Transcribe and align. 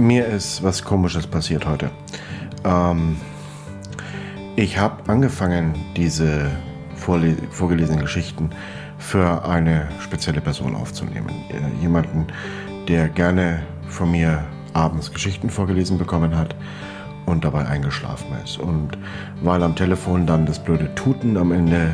Mir 0.00 0.26
ist 0.26 0.62
was 0.62 0.84
Komisches 0.84 1.26
passiert 1.26 1.66
heute. 1.66 1.90
Ähm, 2.64 3.16
ich 4.54 4.78
habe 4.78 5.10
angefangen, 5.10 5.74
diese 5.96 6.52
vorgelesenen 6.94 8.02
Geschichten 8.02 8.50
für 8.98 9.44
eine 9.44 9.88
spezielle 9.98 10.40
Person 10.40 10.76
aufzunehmen. 10.76 11.30
Äh, 11.50 11.82
jemanden, 11.82 12.28
der 12.86 13.08
gerne 13.08 13.64
von 13.88 14.12
mir 14.12 14.44
abends 14.72 15.12
Geschichten 15.12 15.50
vorgelesen 15.50 15.98
bekommen 15.98 16.36
hat 16.36 16.54
und 17.26 17.44
dabei 17.44 17.66
eingeschlafen 17.66 18.28
ist. 18.44 18.56
Und 18.56 18.96
weil 19.42 19.64
am 19.64 19.74
Telefon 19.74 20.26
dann 20.26 20.46
das 20.46 20.62
blöde 20.62 20.94
Tuten 20.94 21.36
am 21.36 21.50
Ende 21.50 21.90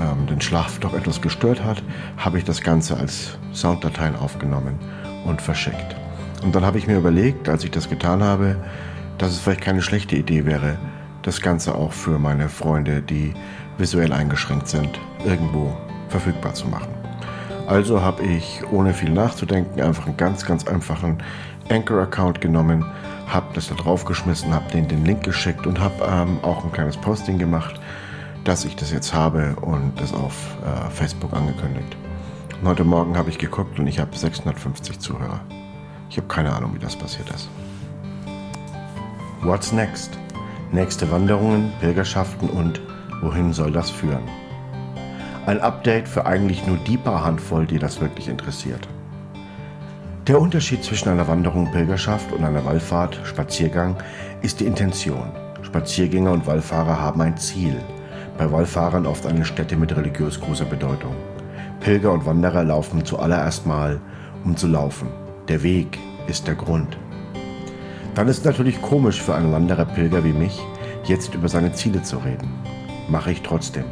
ähm, 0.00 0.26
den 0.26 0.40
Schlaf 0.40 0.78
doch 0.78 0.94
etwas 0.94 1.20
gestört 1.20 1.62
hat, 1.62 1.82
habe 2.16 2.38
ich 2.38 2.44
das 2.44 2.62
Ganze 2.62 2.96
als 2.96 3.36
Sounddateien 3.52 4.16
aufgenommen 4.16 4.78
und 5.26 5.42
verschickt. 5.42 5.94
Und 6.42 6.54
dann 6.54 6.64
habe 6.64 6.78
ich 6.78 6.86
mir 6.86 6.98
überlegt, 6.98 7.48
als 7.48 7.64
ich 7.64 7.70
das 7.70 7.88
getan 7.88 8.22
habe, 8.22 8.56
dass 9.18 9.30
es 9.30 9.38
vielleicht 9.38 9.60
keine 9.60 9.82
schlechte 9.82 10.16
Idee 10.16 10.44
wäre, 10.44 10.78
das 11.22 11.40
Ganze 11.40 11.74
auch 11.74 11.92
für 11.92 12.18
meine 12.18 12.48
Freunde, 12.48 13.00
die 13.00 13.32
visuell 13.78 14.12
eingeschränkt 14.12 14.68
sind, 14.68 14.98
irgendwo 15.24 15.76
verfügbar 16.08 16.54
zu 16.54 16.66
machen. 16.66 16.92
Also 17.66 18.02
habe 18.02 18.24
ich, 18.24 18.62
ohne 18.70 18.92
viel 18.92 19.10
nachzudenken, 19.10 19.80
einfach 19.80 20.06
einen 20.06 20.16
ganz, 20.16 20.44
ganz 20.44 20.66
einfachen 20.66 21.18
Anchor-Account 21.70 22.40
genommen, 22.40 22.84
habe 23.28 23.46
das 23.54 23.68
da 23.68 23.76
draufgeschmissen, 23.76 24.52
habe 24.52 24.70
denen 24.72 24.88
den 24.88 25.04
Link 25.04 25.22
geschickt 25.22 25.66
und 25.66 25.80
habe 25.80 25.94
ähm, 26.04 26.38
auch 26.42 26.64
ein 26.64 26.72
kleines 26.72 26.96
Posting 26.96 27.38
gemacht, 27.38 27.80
dass 28.44 28.64
ich 28.64 28.74
das 28.74 28.92
jetzt 28.92 29.14
habe 29.14 29.54
und 29.60 29.92
das 30.00 30.12
auf 30.12 30.56
äh, 30.64 30.90
Facebook 30.90 31.32
angekündigt. 31.32 31.96
Und 32.60 32.68
heute 32.68 32.84
Morgen 32.84 33.16
habe 33.16 33.30
ich 33.30 33.38
geguckt 33.38 33.78
und 33.78 33.86
ich 33.86 34.00
habe 34.00 34.16
650 34.16 34.98
Zuhörer. 34.98 35.40
Ich 36.12 36.18
habe 36.18 36.28
keine 36.28 36.54
Ahnung, 36.54 36.74
wie 36.74 36.78
das 36.78 36.94
passiert 36.94 37.30
ist. 37.30 37.48
What's 39.40 39.72
next? 39.72 40.10
Nächste 40.70 41.10
Wanderungen, 41.10 41.72
Pilgerschaften 41.80 42.50
und 42.50 42.82
wohin 43.22 43.54
soll 43.54 43.72
das 43.72 43.88
führen? 43.88 44.28
Ein 45.46 45.62
Update 45.62 46.06
für 46.06 46.26
eigentlich 46.26 46.66
nur 46.66 46.76
die 46.76 46.98
paar 46.98 47.24
Handvoll, 47.24 47.64
die 47.64 47.78
das 47.78 48.02
wirklich 48.02 48.28
interessiert. 48.28 48.86
Der 50.26 50.38
Unterschied 50.38 50.84
zwischen 50.84 51.08
einer 51.08 51.28
Wanderung, 51.28 51.72
Pilgerschaft 51.72 52.30
und 52.30 52.44
einer 52.44 52.62
Wallfahrt, 52.66 53.18
Spaziergang, 53.24 53.96
ist 54.42 54.60
die 54.60 54.66
Intention. 54.66 55.32
Spaziergänger 55.62 56.32
und 56.32 56.46
Wallfahrer 56.46 57.00
haben 57.00 57.22
ein 57.22 57.38
Ziel. 57.38 57.74
Bei 58.36 58.52
Wallfahrern 58.52 59.06
oft 59.06 59.24
eine 59.24 59.46
Stätte 59.46 59.76
mit 59.76 59.96
religiös 59.96 60.38
großer 60.38 60.66
Bedeutung. 60.66 61.16
Pilger 61.80 62.12
und 62.12 62.26
Wanderer 62.26 62.64
laufen 62.64 63.02
zuallererst 63.02 63.64
mal, 63.64 63.98
um 64.44 64.58
zu 64.58 64.66
laufen. 64.66 65.08
Der 65.48 65.62
Weg 65.62 65.98
ist 66.26 66.46
der 66.46 66.54
Grund. 66.54 66.96
Dann 68.14 68.28
ist 68.28 68.38
es 68.38 68.44
natürlich 68.44 68.80
komisch 68.82 69.20
für 69.20 69.34
einen 69.34 69.52
Wanderer 69.52 69.86
Pilger 69.86 70.24
wie 70.24 70.32
mich, 70.32 70.60
jetzt 71.04 71.34
über 71.34 71.48
seine 71.48 71.72
Ziele 71.72 72.02
zu 72.02 72.18
reden. 72.18 72.50
Mache 73.08 73.32
ich 73.32 73.42
trotzdem, 73.42 73.84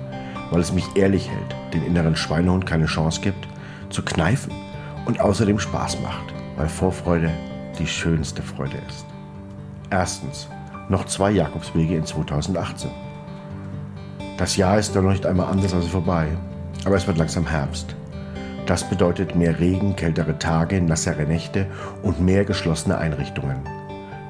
weil 0.51 0.61
es 0.61 0.73
mich 0.73 0.85
ehrlich 0.95 1.29
hält, 1.29 1.55
den 1.73 1.85
inneren 1.85 2.17
Schweinehund 2.17 2.67
keine 2.67 2.87
Chance 2.87 3.21
gibt, 3.21 3.49
zu 3.89 4.03
kneifen 4.03 4.53
und 5.07 5.21
außerdem 5.21 5.59
Spaß 5.59 6.01
macht, 6.03 6.35
weil 6.57 6.69
Vorfreude 6.69 7.31
die 7.79 7.87
schönste 7.87 8.43
Freude 8.43 8.79
ist. 8.89 9.07
Erstens, 9.91 10.49
noch 10.89 11.07
zwei 11.07 11.31
Jakobswege 11.31 11.97
in 11.97 12.05
2018. 12.05 12.91
Das 14.37 14.57
Jahr 14.57 14.79
ist 14.79 14.95
noch 14.95 15.03
nicht 15.03 15.27
einmal 15.27 15.51
anders 15.51 15.75
als 15.75 15.87
vorbei, 15.87 16.29
aber 16.85 16.97
es 16.97 17.07
wird 17.07 17.19
langsam 17.19 17.47
Herbst. 17.47 17.97
Das 18.71 18.89
bedeutet 18.89 19.35
mehr 19.35 19.59
Regen, 19.59 19.97
kältere 19.97 20.39
Tage, 20.39 20.81
nassere 20.81 21.25
Nächte 21.25 21.67
und 22.05 22.21
mehr 22.21 22.45
geschlossene 22.45 22.99
Einrichtungen. 22.99 23.65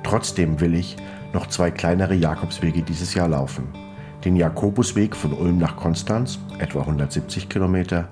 Trotzdem 0.03 0.63
will 0.63 0.75
ich 0.75 0.97
noch 1.35 1.49
zwei 1.49 1.71
kleinere 1.71 2.15
Jakobswege 2.15 2.81
dieses 2.81 3.13
Jahr 3.13 3.29
laufen. 3.29 3.69
Den 4.25 4.37
Jakobusweg 4.37 5.15
von 5.15 5.35
Ulm 5.35 5.59
nach 5.59 5.77
Konstanz, 5.77 6.39
etwa 6.59 6.81
170 6.81 7.51
Kilometer, 7.51 8.09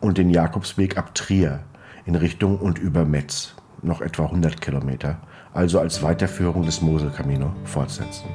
und 0.00 0.18
den 0.18 0.30
Jakobsweg 0.30 0.98
ab 0.98 1.14
Trier, 1.14 1.60
in 2.06 2.16
Richtung 2.16 2.58
und 2.58 2.80
über 2.80 3.04
Metz, 3.04 3.54
noch 3.80 4.00
etwa 4.00 4.24
100 4.24 4.60
Kilometer, 4.60 5.20
also 5.54 5.78
als 5.78 6.02
Weiterführung 6.02 6.64
des 6.66 6.82
Moselkamino 6.82 7.52
fortsetzen. 7.62 8.30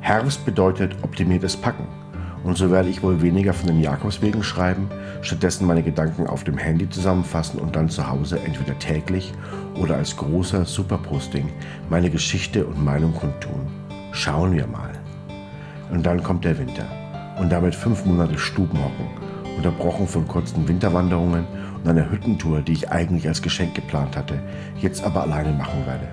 Herbst 0.00 0.44
bedeutet 0.44 0.94
optimiertes 1.02 1.56
Packen 1.56 2.03
und 2.44 2.58
so 2.58 2.70
werde 2.70 2.90
ich 2.90 3.02
wohl 3.02 3.22
weniger 3.22 3.54
von 3.54 3.68
den 3.68 3.80
Jakobswegen 3.80 4.42
schreiben, 4.42 4.90
stattdessen 5.22 5.66
meine 5.66 5.82
Gedanken 5.82 6.26
auf 6.26 6.44
dem 6.44 6.58
Handy 6.58 6.88
zusammenfassen 6.88 7.58
und 7.58 7.74
dann 7.74 7.88
zu 7.88 8.08
Hause 8.08 8.38
entweder 8.44 8.78
täglich 8.78 9.32
oder 9.80 9.96
als 9.96 10.16
großer 10.16 10.66
Superposting 10.66 11.48
meine 11.88 12.10
Geschichte 12.10 12.66
und 12.66 12.84
Meinung 12.84 13.14
kundtun. 13.14 13.66
Schauen 14.12 14.52
wir 14.52 14.66
mal. 14.66 14.92
Und 15.90 16.04
dann 16.04 16.22
kommt 16.22 16.44
der 16.44 16.58
Winter 16.58 16.86
und 17.40 17.50
damit 17.50 17.74
fünf 17.74 18.04
Monate 18.04 18.38
Stubenhocken, 18.38 19.06
unterbrochen 19.56 20.06
von 20.06 20.28
kurzen 20.28 20.68
Winterwanderungen 20.68 21.46
und 21.76 21.88
einer 21.88 22.10
Hüttentour, 22.10 22.60
die 22.60 22.72
ich 22.72 22.90
eigentlich 22.90 23.26
als 23.26 23.40
Geschenk 23.40 23.74
geplant 23.74 24.16
hatte, 24.16 24.38
jetzt 24.78 25.02
aber 25.02 25.22
alleine 25.22 25.52
machen 25.52 25.86
werde. 25.86 26.08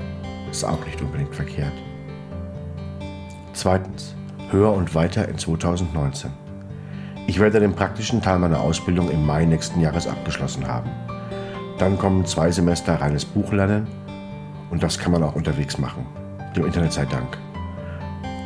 Ist 0.50 0.64
auch 0.64 0.84
nicht 0.86 1.02
unbedingt 1.02 1.36
verkehrt. 1.36 1.74
Zweitens, 3.54 4.16
höher 4.52 4.72
und 4.74 4.94
weiter 4.96 5.28
in 5.28 5.38
2019. 5.38 6.32
Ich 7.28 7.40
werde 7.40 7.60
den 7.60 7.74
praktischen 7.74 8.22
Teil 8.22 8.40
meiner 8.40 8.60
Ausbildung 8.60 9.10
im 9.10 9.26
Mai 9.26 9.46
nächsten 9.46 9.80
Jahres 9.80 10.08
abgeschlossen 10.08 10.68
haben. 10.68 10.90
Dann 11.78 11.98
kommen 11.98 12.26
zwei 12.26 12.52
Semester 12.52 12.96
reines 12.96 13.26
Buchlernen 13.26 13.88
und 14.70 14.84
das 14.84 15.00
kann 15.00 15.12
man 15.12 15.24
auch 15.24 15.36
unterwegs 15.36 15.78
machen, 15.78 16.06
dem 16.56 16.66
Internet 16.66 16.94
sei 16.94 17.06
Dank. 17.06 17.38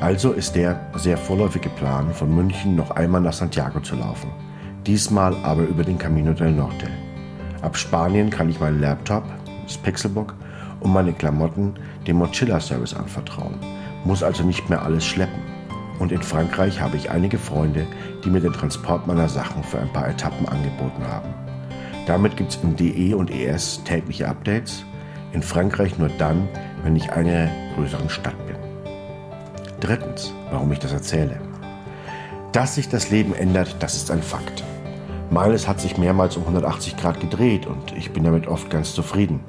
Also 0.01 0.33
ist 0.33 0.55
der 0.55 0.79
sehr 0.95 1.17
vorläufige 1.17 1.69
Plan, 1.69 2.13
von 2.13 2.33
München 2.33 2.75
noch 2.75 2.91
einmal 2.91 3.21
nach 3.21 3.33
Santiago 3.33 3.79
zu 3.79 3.95
laufen. 3.95 4.29
Diesmal 4.85 5.35
aber 5.43 5.63
über 5.63 5.83
den 5.83 5.97
Camino 5.97 6.33
del 6.33 6.51
Norte. 6.51 6.87
Ab 7.61 7.75
Spanien 7.75 8.29
kann 8.29 8.49
ich 8.49 8.59
meinen 8.59 8.81
Laptop, 8.81 9.23
das 9.63 9.77
Pixelbook 9.77 10.35
und 10.81 10.93
meine 10.93 11.13
Klamotten 11.13 11.73
dem 12.05 12.17
Mochilla-Service 12.17 12.93
anvertrauen, 12.93 13.55
muss 14.03 14.21
also 14.21 14.43
nicht 14.43 14.69
mehr 14.69 14.83
alles 14.83 15.05
schleppen. 15.05 15.54
Und 15.99 16.11
in 16.11 16.21
Frankreich 16.21 16.81
habe 16.81 16.97
ich 16.97 17.09
einige 17.09 17.37
Freunde, 17.37 17.87
die 18.23 18.29
mir 18.29 18.41
den 18.41 18.53
Transport 18.53 19.07
meiner 19.07 19.29
Sachen 19.29 19.63
für 19.63 19.79
ein 19.79 19.91
paar 19.93 20.09
Etappen 20.09 20.47
angeboten 20.47 21.03
haben. 21.07 21.33
Damit 22.05 22.37
gibt 22.37 22.51
es 22.51 22.59
in 22.61 22.75
DE 22.75 23.15
und 23.15 23.31
ES 23.31 23.83
tägliche 23.83 24.27
Updates, 24.27 24.83
in 25.31 25.41
Frankreich 25.41 25.97
nur 25.97 26.09
dann, 26.09 26.47
wenn 26.83 26.95
ich 26.95 27.11
einer 27.11 27.49
größeren 27.75 28.09
Stadt 28.09 28.35
bin. 28.45 28.55
Drittens, 29.79 30.33
warum 30.51 30.71
ich 30.71 30.79
das 30.79 30.93
erzähle. 30.93 31.39
Dass 32.51 32.75
sich 32.75 32.89
das 32.89 33.09
Leben 33.09 33.33
ändert, 33.33 33.75
das 33.79 33.95
ist 33.95 34.11
ein 34.11 34.23
Fakt. 34.23 34.63
Meines 35.29 35.67
hat 35.67 35.81
sich 35.81 35.97
mehrmals 35.97 36.37
um 36.37 36.43
180 36.43 36.97
Grad 36.97 37.19
gedreht 37.19 37.65
und 37.65 37.91
ich 37.97 38.11
bin 38.11 38.23
damit 38.23 38.47
oft 38.47 38.69
ganz 38.69 38.93
zufrieden. 38.93 39.39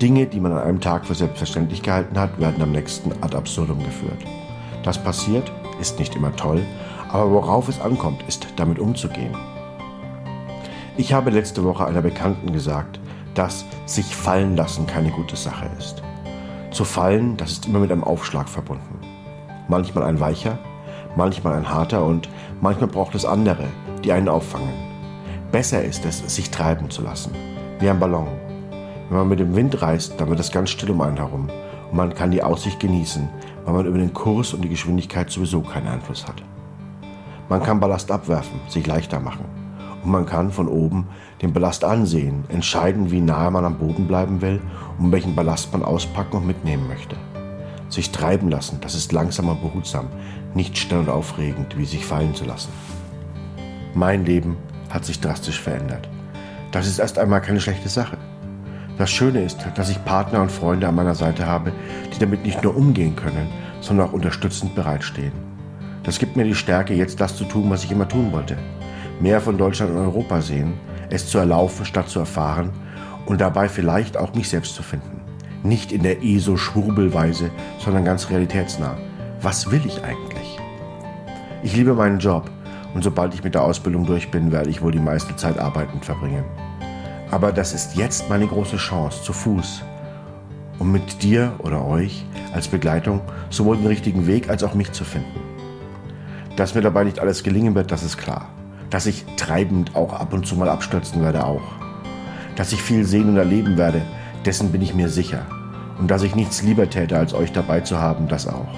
Dinge, 0.00 0.26
die 0.26 0.40
man 0.40 0.52
an 0.52 0.58
einem 0.58 0.80
Tag 0.80 1.06
für 1.06 1.14
selbstverständlich 1.14 1.82
gehalten 1.82 2.18
hat, 2.18 2.38
werden 2.40 2.62
am 2.62 2.72
nächsten 2.72 3.12
ad 3.22 3.36
absurdum 3.36 3.78
geführt. 3.84 4.24
Das 4.86 4.98
passiert, 4.98 5.50
ist 5.80 5.98
nicht 5.98 6.14
immer 6.14 6.34
toll, 6.36 6.62
aber 7.10 7.32
worauf 7.32 7.68
es 7.68 7.80
ankommt, 7.80 8.22
ist 8.28 8.46
damit 8.54 8.78
umzugehen. 8.78 9.36
Ich 10.96 11.12
habe 11.12 11.30
letzte 11.30 11.64
Woche 11.64 11.84
einer 11.84 12.02
Bekannten 12.02 12.52
gesagt, 12.52 13.00
dass 13.34 13.64
sich 13.84 14.14
fallen 14.14 14.56
lassen 14.56 14.86
keine 14.86 15.10
gute 15.10 15.34
Sache 15.34 15.68
ist. 15.76 16.02
Zu 16.70 16.84
fallen, 16.84 17.36
das 17.36 17.50
ist 17.50 17.66
immer 17.66 17.80
mit 17.80 17.90
einem 17.90 18.04
Aufschlag 18.04 18.48
verbunden. 18.48 19.00
Manchmal 19.66 20.04
ein 20.04 20.20
weicher, 20.20 20.56
manchmal 21.16 21.54
ein 21.54 21.68
harter 21.68 22.04
und 22.04 22.28
manchmal 22.60 22.88
braucht 22.88 23.16
es 23.16 23.24
andere, 23.24 23.64
die 24.04 24.12
einen 24.12 24.28
auffangen. 24.28 24.72
Besser 25.50 25.82
ist 25.82 26.04
es, 26.04 26.18
sich 26.32 26.52
treiben 26.52 26.90
zu 26.90 27.02
lassen, 27.02 27.32
wie 27.80 27.90
ein 27.90 27.98
Ballon. 27.98 28.28
Wenn 29.08 29.18
man 29.18 29.28
mit 29.28 29.40
dem 29.40 29.56
Wind 29.56 29.82
reist, 29.82 30.14
dann 30.20 30.28
wird 30.28 30.38
es 30.38 30.52
ganz 30.52 30.70
still 30.70 30.92
um 30.92 31.00
einen 31.00 31.16
herum 31.16 31.50
und 31.90 31.96
man 31.96 32.14
kann 32.14 32.30
die 32.30 32.42
Aussicht 32.42 32.78
genießen, 32.80 33.28
weil 33.66 33.74
man 33.74 33.86
über 33.86 33.98
den 33.98 34.14
Kurs 34.14 34.54
und 34.54 34.62
die 34.62 34.68
Geschwindigkeit 34.68 35.28
sowieso 35.28 35.60
keinen 35.60 35.88
Einfluss 35.88 36.26
hat. 36.26 36.42
Man 37.48 37.62
kann 37.62 37.80
Ballast 37.80 38.10
abwerfen, 38.10 38.60
sich 38.68 38.86
leichter 38.86 39.20
machen. 39.20 39.44
Und 40.02 40.10
man 40.10 40.24
kann 40.24 40.52
von 40.52 40.68
oben 40.68 41.08
den 41.42 41.52
Ballast 41.52 41.84
ansehen, 41.84 42.44
entscheiden, 42.48 43.10
wie 43.10 43.20
nahe 43.20 43.50
man 43.50 43.64
am 43.64 43.78
Boden 43.78 44.06
bleiben 44.06 44.40
will 44.40 44.60
und 44.98 45.10
welchen 45.10 45.34
Ballast 45.34 45.72
man 45.72 45.82
auspacken 45.82 46.36
und 46.36 46.46
mitnehmen 46.46 46.86
möchte. 46.86 47.16
Sich 47.88 48.12
treiben 48.12 48.48
lassen, 48.48 48.78
das 48.80 48.94
ist 48.94 49.12
langsam 49.12 49.48
und 49.48 49.60
behutsam, 49.60 50.06
nicht 50.54 50.78
schnell 50.78 51.00
und 51.00 51.08
aufregend, 51.08 51.76
wie 51.76 51.84
sich 51.84 52.06
fallen 52.06 52.34
zu 52.34 52.44
lassen. 52.44 52.70
Mein 53.94 54.24
Leben 54.24 54.56
hat 54.90 55.04
sich 55.04 55.20
drastisch 55.20 55.60
verändert. 55.60 56.08
Das 56.70 56.86
ist 56.86 57.00
erst 57.00 57.18
einmal 57.18 57.42
keine 57.42 57.60
schlechte 57.60 57.88
Sache. 57.88 58.16
Das 58.98 59.10
Schöne 59.10 59.42
ist, 59.42 59.58
dass 59.74 59.90
ich 59.90 60.02
Partner 60.06 60.40
und 60.40 60.50
Freunde 60.50 60.88
an 60.88 60.94
meiner 60.94 61.14
Seite 61.14 61.46
habe, 61.46 61.72
die 62.14 62.18
damit 62.18 62.44
nicht 62.44 62.62
nur 62.62 62.74
umgehen 62.74 63.14
können, 63.14 63.48
sondern 63.80 64.08
auch 64.08 64.12
unterstützend 64.14 64.74
bereitstehen. 64.74 65.32
Das 66.02 66.18
gibt 66.18 66.36
mir 66.36 66.44
die 66.44 66.54
Stärke, 66.54 66.94
jetzt 66.94 67.20
das 67.20 67.36
zu 67.36 67.44
tun, 67.44 67.68
was 67.68 67.84
ich 67.84 67.92
immer 67.92 68.08
tun 68.08 68.32
wollte. 68.32 68.56
Mehr 69.20 69.42
von 69.42 69.58
Deutschland 69.58 69.92
und 69.92 69.98
Europa 69.98 70.40
sehen, 70.40 70.74
es 71.10 71.28
zu 71.28 71.36
erlaufen 71.36 71.84
statt 71.84 72.08
zu 72.08 72.20
erfahren 72.20 72.70
und 73.26 73.40
dabei 73.40 73.68
vielleicht 73.68 74.16
auch 74.16 74.34
mich 74.34 74.48
selbst 74.48 74.74
zu 74.74 74.82
finden. 74.82 75.20
Nicht 75.62 75.92
in 75.92 76.02
der 76.02 76.22
ESO-Schwurbelweise, 76.22 77.50
sondern 77.78 78.04
ganz 78.04 78.30
realitätsnah. 78.30 78.96
Was 79.42 79.70
will 79.70 79.82
ich 79.84 80.02
eigentlich? 80.04 80.58
Ich 81.62 81.76
liebe 81.76 81.92
meinen 81.92 82.18
Job 82.18 82.50
und 82.94 83.04
sobald 83.04 83.34
ich 83.34 83.44
mit 83.44 83.54
der 83.54 83.62
Ausbildung 83.62 84.06
durch 84.06 84.30
bin, 84.30 84.52
werde 84.52 84.70
ich 84.70 84.80
wohl 84.80 84.92
die 84.92 85.00
meiste 85.00 85.36
Zeit 85.36 85.58
arbeitend 85.58 86.04
verbringen. 86.04 86.44
Aber 87.30 87.52
das 87.52 87.72
ist 87.72 87.96
jetzt 87.96 88.28
meine 88.28 88.46
große 88.46 88.76
Chance, 88.76 89.22
zu 89.22 89.32
Fuß, 89.32 89.82
um 90.78 90.92
mit 90.92 91.22
dir 91.22 91.54
oder 91.58 91.84
euch 91.84 92.24
als 92.54 92.68
Begleitung 92.68 93.20
sowohl 93.50 93.76
den 93.76 93.86
richtigen 93.86 94.26
Weg 94.26 94.48
als 94.48 94.62
auch 94.62 94.74
mich 94.74 94.92
zu 94.92 95.04
finden. 95.04 95.40
Dass 96.56 96.74
mir 96.74 96.82
dabei 96.82 97.04
nicht 97.04 97.18
alles 97.18 97.42
gelingen 97.42 97.74
wird, 97.74 97.90
das 97.90 98.02
ist 98.02 98.16
klar. 98.16 98.48
Dass 98.90 99.06
ich 99.06 99.24
treibend 99.36 99.96
auch 99.96 100.12
ab 100.12 100.32
und 100.32 100.46
zu 100.46 100.56
mal 100.56 100.68
abstürzen 100.68 101.20
werde, 101.22 101.44
auch. 101.44 101.62
Dass 102.54 102.72
ich 102.72 102.80
viel 102.80 103.04
sehen 103.04 103.28
und 103.28 103.36
erleben 103.36 103.76
werde, 103.76 104.02
dessen 104.44 104.70
bin 104.70 104.80
ich 104.80 104.94
mir 104.94 105.08
sicher. 105.08 105.44
Und 105.98 106.10
dass 106.10 106.22
ich 106.22 106.34
nichts 106.34 106.62
lieber 106.62 106.88
täte, 106.88 107.18
als 107.18 107.34
euch 107.34 107.52
dabei 107.52 107.80
zu 107.80 108.00
haben, 108.00 108.28
das 108.28 108.46
auch. 108.46 108.68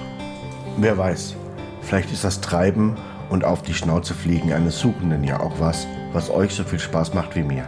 Wer 0.77 0.97
weiß, 0.97 1.35
vielleicht 1.81 2.11
ist 2.11 2.23
das 2.23 2.41
Treiben 2.41 2.95
und 3.29 3.45
auf 3.45 3.61
die 3.61 3.73
Schnauze 3.73 4.13
fliegen 4.13 4.51
eines 4.51 4.79
Suchenden 4.79 5.23
ja 5.23 5.39
auch 5.39 5.59
was, 5.59 5.87
was 6.11 6.29
euch 6.29 6.53
so 6.53 6.63
viel 6.63 6.79
Spaß 6.79 7.13
macht 7.13 7.35
wie 7.35 7.43
mir. 7.43 7.67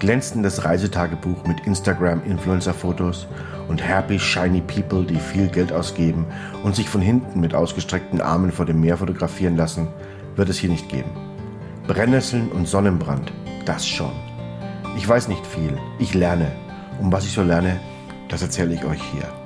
Glänzendes 0.00 0.64
Reisetagebuch 0.64 1.46
mit 1.46 1.66
Instagram-Influencer-Fotos 1.66 3.28
und 3.68 3.86
happy, 3.86 4.18
shiny 4.18 4.62
people, 4.62 5.04
die 5.04 5.20
viel 5.20 5.46
Geld 5.48 5.72
ausgeben 5.72 6.24
und 6.64 6.74
sich 6.74 6.88
von 6.88 7.02
hinten 7.02 7.38
mit 7.38 7.54
ausgestreckten 7.54 8.22
Armen 8.22 8.50
vor 8.50 8.64
dem 8.64 8.80
Meer 8.80 8.96
fotografieren 8.96 9.58
lassen, 9.58 9.88
wird 10.36 10.48
es 10.48 10.58
hier 10.58 10.70
nicht 10.70 10.88
geben. 10.88 11.10
Brennnesseln 11.86 12.50
und 12.50 12.66
Sonnenbrand, 12.66 13.30
das 13.66 13.86
schon. 13.86 14.12
Ich 14.96 15.06
weiß 15.06 15.28
nicht 15.28 15.46
viel, 15.46 15.76
ich 15.98 16.14
lerne. 16.14 16.50
Um 16.98 17.12
was 17.12 17.26
ich 17.26 17.32
so 17.32 17.42
lerne, 17.42 17.78
das 18.28 18.40
erzähle 18.40 18.74
ich 18.74 18.84
euch 18.84 19.02
hier. 19.12 19.39